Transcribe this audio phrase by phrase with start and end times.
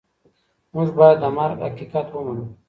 [0.73, 2.45] موږ باید د مرګ حقیقت ومنو.